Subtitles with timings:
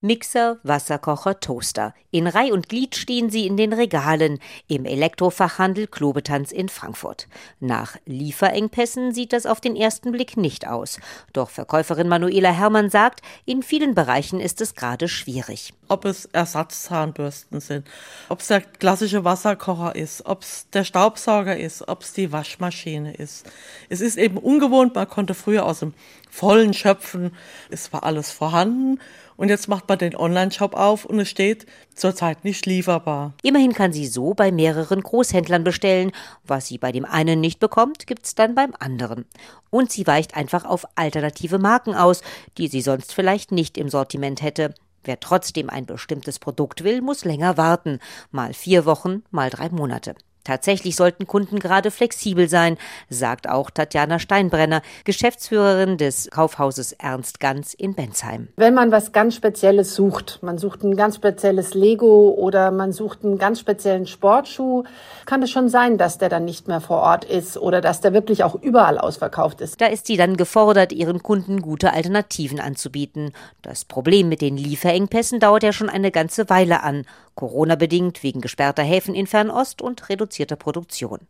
[0.00, 1.92] Mixer, Wasserkocher, Toaster.
[2.12, 7.26] In Reih und Glied stehen sie in den Regalen im Elektrofachhandel Klobetanz in Frankfurt.
[7.58, 11.00] Nach Lieferengpässen sieht das auf den ersten Blick nicht aus.
[11.32, 15.74] Doch Verkäuferin Manuela Herrmann sagt, in vielen Bereichen ist es gerade schwierig.
[15.88, 17.84] Ob es Ersatzzahnbürsten sind,
[18.28, 23.14] ob es der klassische Wasserkocher ist, ob es der Staubsauger ist, ob es die Waschmaschine
[23.14, 23.50] ist.
[23.88, 25.92] Es ist eben ungewohnt, man konnte früher aus dem
[26.30, 27.34] Vollen schöpfen,
[27.70, 29.00] es war alles vorhanden
[29.38, 31.64] und jetzt macht man den Online-Shop auf und es steht
[31.94, 33.34] zurzeit nicht lieferbar.
[33.42, 36.10] Immerhin kann sie so bei mehreren Großhändlern bestellen.
[36.44, 39.26] Was sie bei dem einen nicht bekommt, gibt's dann beim anderen.
[39.70, 42.22] Und sie weicht einfach auf alternative Marken aus,
[42.58, 44.74] die sie sonst vielleicht nicht im Sortiment hätte.
[45.04, 48.00] Wer trotzdem ein bestimmtes Produkt will, muss länger warten.
[48.32, 50.16] Mal vier Wochen, mal drei Monate.
[50.48, 52.78] Tatsächlich sollten Kunden gerade flexibel sein,
[53.10, 58.48] sagt auch Tatjana Steinbrenner, Geschäftsführerin des Kaufhauses Ernst Ganz in Bensheim.
[58.56, 63.26] Wenn man was ganz Spezielles sucht, man sucht ein ganz spezielles Lego oder man sucht
[63.26, 64.84] einen ganz speziellen Sportschuh,
[65.26, 68.14] kann es schon sein, dass der dann nicht mehr vor Ort ist oder dass der
[68.14, 69.78] wirklich auch überall ausverkauft ist.
[69.82, 73.32] Da ist sie dann gefordert, ihren Kunden gute Alternativen anzubieten.
[73.60, 77.04] Das Problem mit den Lieferengpässen dauert ja schon eine ganze Weile an.
[77.38, 81.20] Corona-bedingt wegen gesperrter Häfen in Fernost und reduzierter Produktion.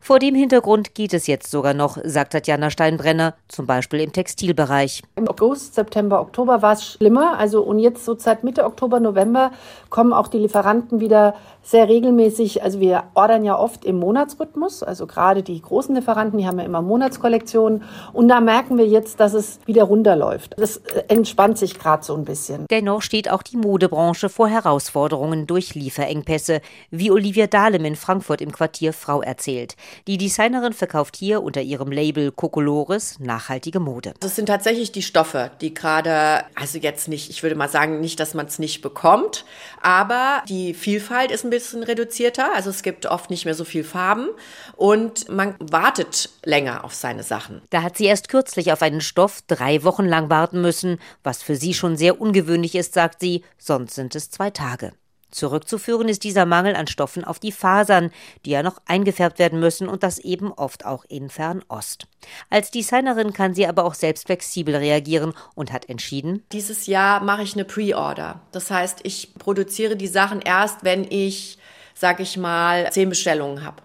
[0.00, 5.04] Vor dem Hintergrund geht es jetzt sogar noch, sagt Tatjana Steinbrenner, zum Beispiel im Textilbereich.
[5.14, 7.38] Im August, September, Oktober war es schlimmer.
[7.38, 9.52] Also und jetzt so seit Mitte Oktober, November
[9.88, 12.64] kommen auch die Lieferanten wieder sehr regelmäßig.
[12.64, 14.82] Also wir ordern ja oft im Monatsrhythmus.
[14.82, 17.84] Also gerade die großen Lieferanten, die haben ja immer Monatskollektionen.
[18.12, 20.54] Und da merken wir jetzt, dass es wieder runterläuft.
[20.56, 22.66] Das äh, entspannt sich gerade so ein bisschen.
[22.68, 28.52] Dennoch steht auch die Modebranche vor Herausforderungen durch Lieferengpässe, wie Olivia Dahlem in Frankfurt im
[28.52, 29.76] Quartier Frau erzählt.
[30.06, 34.14] Die Designerin verkauft hier unter ihrem Label Cocolores nachhaltige Mode.
[34.20, 38.18] Das sind tatsächlich die Stoffe, die gerade, also jetzt nicht, ich würde mal sagen, nicht,
[38.18, 39.44] dass man es nicht bekommt,
[39.82, 42.54] aber die Vielfalt ist ein bisschen reduzierter.
[42.54, 44.28] Also es gibt oft nicht mehr so viel Farben
[44.76, 47.60] und man wartet länger auf seine Sachen.
[47.68, 51.56] Da hat sie erst kürzlich auf einen Stoff drei Wochen lang warten müssen, was für
[51.56, 54.92] sie schon sehr ungewöhnlich ist, sagt sie, sonst sind es zwei Tage.
[55.32, 58.10] Zurückzuführen ist dieser Mangel an Stoffen auf die Fasern,
[58.44, 62.06] die ja noch eingefärbt werden müssen und das eben oft auch in Fernost.
[62.50, 67.42] Als Designerin kann sie aber auch selbst flexibel reagieren und hat entschieden, dieses Jahr mache
[67.42, 68.40] ich eine Pre-Order.
[68.52, 71.58] Das heißt, ich produziere die Sachen erst, wenn ich,
[71.94, 73.82] sag ich mal, zehn Bestellungen habe.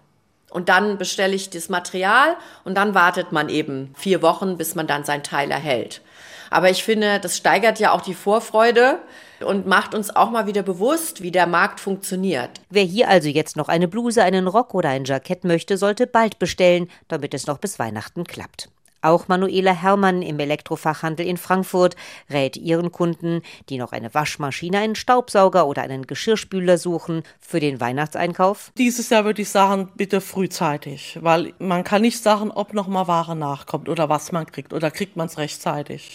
[0.50, 4.88] Und dann bestelle ich das Material und dann wartet man eben vier Wochen, bis man
[4.88, 6.02] dann sein Teil erhält.
[6.50, 9.00] Aber ich finde, das steigert ja auch die Vorfreude
[9.46, 12.50] und macht uns auch mal wieder bewusst, wie der Markt funktioniert.
[12.70, 16.40] Wer hier also jetzt noch eine Bluse, einen Rock oder ein Jackett möchte, sollte bald
[16.40, 18.70] bestellen, damit es noch bis Weihnachten klappt.
[19.02, 21.96] Auch Manuela Herrmann im Elektrofachhandel in Frankfurt
[22.32, 27.80] rät ihren Kunden, die noch eine Waschmaschine, einen Staubsauger oder einen Geschirrspüler suchen, für den
[27.80, 28.72] Weihnachtseinkauf.
[28.78, 33.08] Dieses Jahr würde ich sagen, bitte frühzeitig, weil man kann nicht sagen, ob noch mal
[33.08, 36.06] Ware nachkommt oder was man kriegt oder kriegt man es rechtzeitig.